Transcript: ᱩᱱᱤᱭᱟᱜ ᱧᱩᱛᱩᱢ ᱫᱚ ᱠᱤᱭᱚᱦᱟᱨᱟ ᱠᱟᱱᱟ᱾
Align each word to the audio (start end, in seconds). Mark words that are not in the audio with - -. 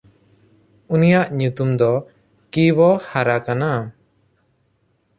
ᱩᱱᱤᱭᱟᱜ 0.93 1.27
ᱧᱩᱛᱩᱢ 1.37 1.69
ᱫᱚ 1.79 1.91
ᱠᱤᱭᱚᱦᱟᱨᱟ 2.51 3.35
ᱠᱟᱱᱟ᱾ 3.45 3.71